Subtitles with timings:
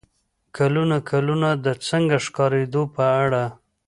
[0.57, 3.43] کلونه کلونه د "څنګه ښکارېدو" په اړه